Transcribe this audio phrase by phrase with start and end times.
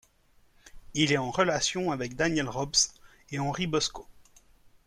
[0.95, 2.95] Il est en relation avec Daniel-Rops
[3.29, 4.07] et Henri Bosco.